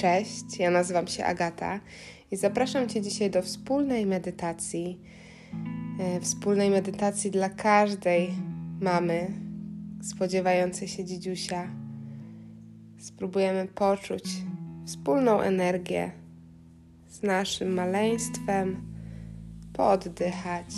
Cześć, 0.00 0.58
ja 0.58 0.70
nazywam 0.70 1.06
się 1.06 1.24
Agata 1.24 1.80
i 2.30 2.36
zapraszam 2.36 2.88
Cię 2.88 3.02
dzisiaj 3.02 3.30
do 3.30 3.42
wspólnej 3.42 4.06
medytacji. 4.06 5.00
E, 5.98 6.20
wspólnej 6.20 6.70
medytacji 6.70 7.30
dla 7.30 7.48
każdej 7.48 8.30
mamy 8.80 9.30
spodziewającej 10.02 10.88
się 10.88 11.04
dzidziusia. 11.04 11.68
Spróbujemy 12.98 13.68
poczuć 13.74 14.24
wspólną 14.86 15.40
energię 15.40 16.12
z 17.08 17.22
naszym 17.22 17.74
maleństwem, 17.74 18.92
poddychać 19.72 20.74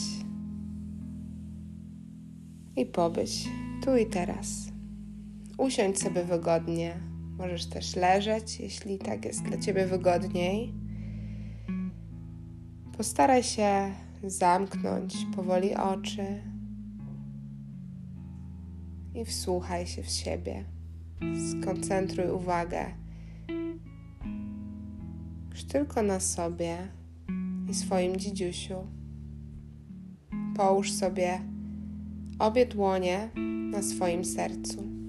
i 2.77 2.87
pobyć 2.87 3.49
tu 3.85 3.97
i 3.97 4.07
teraz. 4.07 4.49
Usiądź 5.59 6.01
sobie 6.01 6.25
wygodnie. 6.25 7.12
Możesz 7.39 7.67
też 7.67 7.97
leżeć, 7.97 8.61
jeśli 8.61 8.99
tak 8.99 9.25
jest 9.25 9.43
dla 9.43 9.59
ciebie 9.59 9.87
wygodniej. 9.87 10.75
Postaraj 12.97 13.43
się 13.43 13.93
zamknąć 14.25 15.27
powoli 15.37 15.75
oczy 15.75 16.43
i 19.15 19.25
wsłuchaj 19.25 19.87
się 19.87 20.03
w 20.03 20.09
siebie. 20.09 20.65
Skoncentruj 21.51 22.31
uwagę 22.31 22.87
już 25.51 25.65
tylko 25.65 26.03
na 26.03 26.21
sobie 26.21 26.89
i 27.71 27.75
swoim 27.75 28.17
dzidziusiu. 28.17 28.77
Połóż 30.57 30.93
sobie 30.93 31.41
obie 32.39 32.67
dłonie 32.67 33.31
na 33.71 33.83
swoim 33.83 34.25
sercu. 34.25 35.02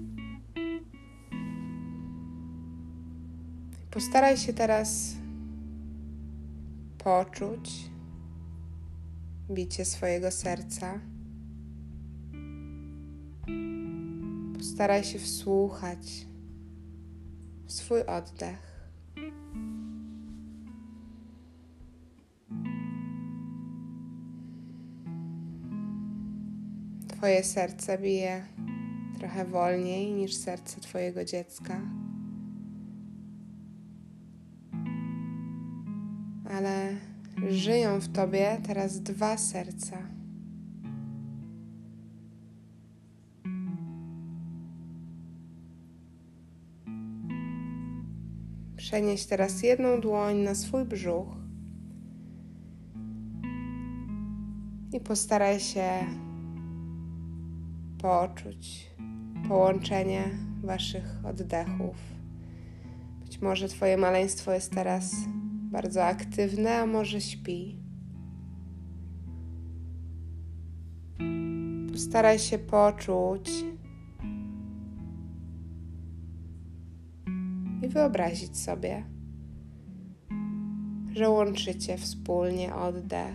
Postaraj 3.94 4.36
się 4.36 4.52
teraz 4.52 5.14
poczuć 6.98 7.90
bicie 9.50 9.84
swojego 9.84 10.30
serca. 10.30 11.00
Postaraj 14.56 15.04
się 15.04 15.18
wsłuchać 15.18 16.26
w 17.66 17.72
swój 17.72 18.00
oddech. 18.02 18.90
Twoje 27.08 27.44
serce 27.44 27.98
bije 27.98 28.46
trochę 29.18 29.44
wolniej 29.44 30.12
niż 30.12 30.34
serce 30.34 30.80
Twojego 30.80 31.24
dziecka. 31.24 32.03
Żyją 37.64 38.00
w 38.00 38.08
Tobie 38.08 38.60
teraz 38.66 39.00
dwa 39.00 39.36
serca. 39.38 39.98
Przenieś 48.76 49.26
teraz 49.26 49.62
jedną 49.62 50.00
dłoń 50.00 50.36
na 50.36 50.54
swój 50.54 50.84
brzuch 50.84 51.28
i 54.92 55.00
postaraj 55.00 55.60
się 55.60 55.88
poczuć 57.98 58.90
połączenie 59.48 60.24
Waszych 60.62 61.26
oddechów. 61.26 61.96
Być 63.24 63.40
może 63.40 63.68
Twoje 63.68 63.96
maleństwo 63.96 64.52
jest 64.52 64.74
teraz 64.74 65.14
bardzo 65.74 66.04
aktywne, 66.04 66.78
a 66.78 66.86
może 66.86 67.20
śpi. 67.20 67.78
Postaraj 71.92 72.38
się 72.38 72.58
poczuć 72.58 73.50
i 77.82 77.88
wyobrazić 77.88 78.58
sobie, 78.58 79.04
że 81.12 81.30
łączycie 81.30 81.98
wspólnie 81.98 82.74
oddech, 82.74 83.34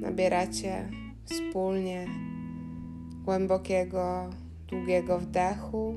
nabieracie 0.00 0.90
wspólnie 1.24 2.06
głębokiego, 3.24 4.30
długiego 4.66 5.18
wdechu. 5.18 5.96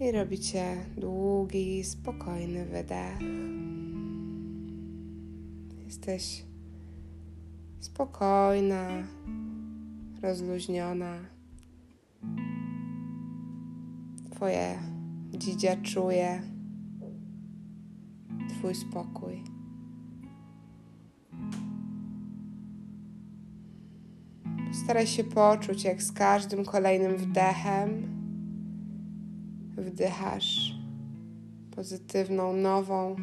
I 0.00 0.12
robicie 0.12 0.76
długi, 0.96 1.84
spokojny 1.84 2.64
wydech. 2.64 3.18
Jesteś 5.84 6.44
spokojna, 7.80 8.88
rozluźniona. 10.22 11.14
Twoje 14.30 14.78
dzidzia 15.32 15.76
czuje 15.76 16.42
Twój 18.48 18.74
spokój. 18.74 19.44
Staraj 24.84 25.06
się 25.06 25.24
poczuć, 25.24 25.84
jak 25.84 26.02
z 26.02 26.12
każdym 26.12 26.64
kolejnym 26.64 27.16
wdechem 27.16 28.19
wdychasz 29.76 30.74
pozytywną, 31.70 32.52
nową 32.52 33.16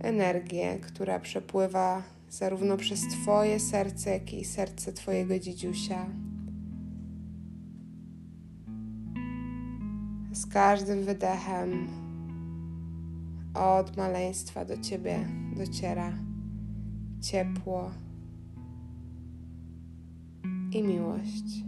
energię, 0.00 0.78
która 0.82 1.20
przepływa 1.20 2.02
zarówno 2.30 2.76
przez 2.76 3.00
Twoje 3.08 3.60
serce, 3.60 4.10
jak 4.10 4.34
i 4.34 4.44
serce 4.44 4.92
Twojego 4.92 5.38
dzidziusia. 5.38 6.06
Z 10.32 10.46
każdym 10.46 11.04
wydechem 11.04 11.88
od 13.54 13.96
maleństwa 13.96 14.64
do 14.64 14.78
Ciebie 14.78 15.28
dociera 15.56 16.12
ciepło 17.20 17.90
i 20.72 20.82
miłość. 20.82 21.64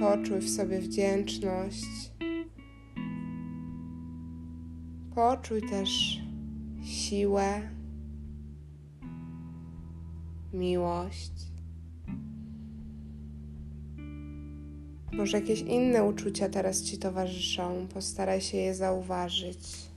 Poczuj 0.00 0.38
w 0.38 0.50
sobie 0.50 0.80
wdzięczność. 0.80 2.12
Poczuj 5.14 5.62
też 5.70 6.20
siłę, 6.84 7.70
miłość. 10.52 11.32
Może 15.12 15.40
jakieś 15.40 15.60
inne 15.60 16.04
uczucia 16.04 16.48
teraz 16.48 16.82
Ci 16.82 16.98
towarzyszą, 16.98 17.86
postaraj 17.94 18.40
się 18.40 18.56
je 18.56 18.74
zauważyć. 18.74 19.88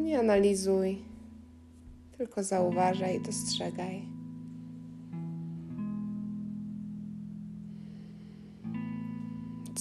Nie 0.00 0.20
analizuj, 0.20 1.02
tylko 2.18 2.44
zauważaj 2.44 3.16
i 3.16 3.20
dostrzegaj. 3.20 4.17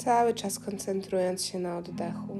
Cały 0.07 0.33
czas 0.33 0.59
koncentrując 0.59 1.45
się 1.45 1.59
na 1.59 1.77
oddechu. 1.77 2.39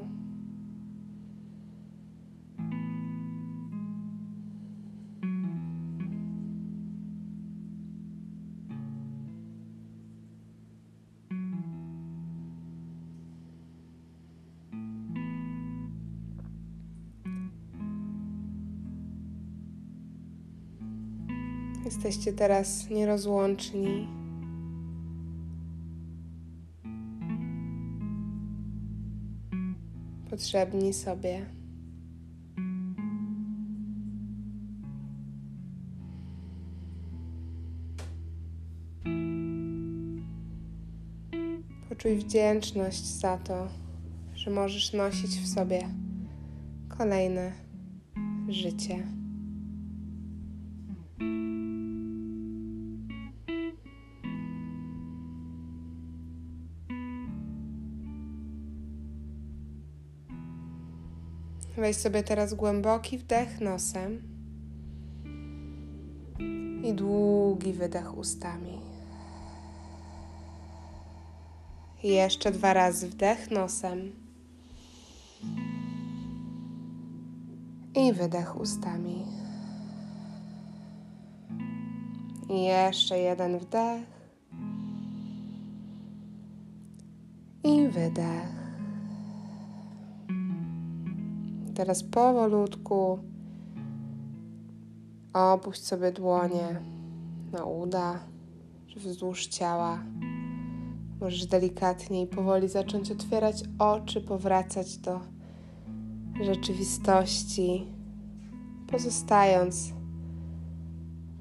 Jesteście 21.86 22.34
teraz 22.34 22.90
nierozłączni. 22.90 24.17
Potrzebni 30.30 30.94
sobie. 30.94 31.46
Poczuj 41.90 42.16
wdzięczność 42.16 43.06
za 43.06 43.38
to, 43.38 43.68
że 44.36 44.52
możesz 44.52 44.94
nosić 44.94 45.32
w 45.32 45.48
sobie 45.48 45.88
kolejne 46.98 47.52
życie. 48.50 49.17
Weź 61.78 61.98
sobie 61.98 62.24
teraz 62.24 62.54
głęboki 62.54 63.18
wdech 63.18 63.62
nosem 63.62 64.22
i 66.84 66.94
długi 66.94 67.74
wydech 67.74 68.18
ustami. 68.18 68.82
Jeszcze 72.04 72.52
dwa 72.52 72.74
razy 72.74 73.10
wdech 73.10 73.52
nosem 73.52 74.12
i 77.96 78.14
wydech 78.14 78.60
ustami. 78.60 79.26
I 82.50 82.64
jeszcze 82.64 83.20
jeden 83.20 83.60
wdech 83.60 84.04
i 87.64 87.88
wydech. 87.88 88.57
Teraz 91.78 92.04
powolutku 92.04 93.20
opuść 95.34 95.86
sobie 95.86 96.12
dłonie 96.12 96.82
na 97.52 97.66
uda, 97.66 98.20
wzdłuż 98.96 99.48
ciała. 99.48 100.04
Możesz 101.22 101.46
delikatnie 101.46 102.22
i 102.22 102.28
powoli 102.28 102.70
zacząć 102.70 103.12
otwierać 103.12 103.64
oczy, 103.80 104.22
powracać 104.22 104.98
do 104.98 105.20
rzeczywistości, 106.44 107.88
pozostając 108.88 109.94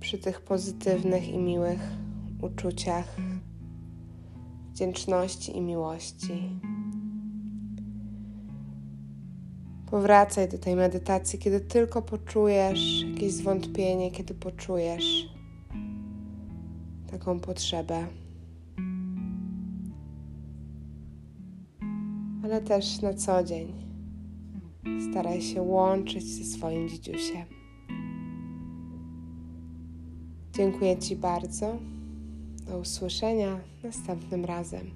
przy 0.01 0.19
tych 0.19 0.41
pozytywnych 0.41 1.29
i 1.29 1.39
miłych 1.39 1.81
uczuciach 2.43 3.17
wdzięczności 4.73 5.57
i 5.57 5.61
miłości. 5.61 6.61
Powracaj 9.91 10.49
do 10.49 10.59
tej 10.59 10.77
medytacji, 10.77 11.39
kiedy 11.39 11.61
tylko 11.61 12.03
poczujesz 12.03 13.03
jakieś 13.03 13.33
zwątpienie, 13.33 14.11
kiedy 14.11 14.35
poczujesz 14.35 15.29
taką 17.11 17.41
potrzebę. 17.41 18.07
Ale 22.45 22.61
też 22.61 23.03
na 23.03 23.15
co 23.15 23.45
dzień 23.45 23.73
staraj 25.11 25.43
się 25.43 25.63
łączyć 25.63 26.25
ze 26.25 26.45
swoim 26.45 26.89
dzidziusiem. 26.89 27.45
Dziękuję 30.53 30.99
Ci 30.99 31.17
bardzo. 31.17 31.79
Do 32.67 32.79
usłyszenia 32.79 33.61
następnym 33.83 34.45
razem. 34.45 34.91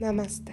Namaste. 0.00 0.52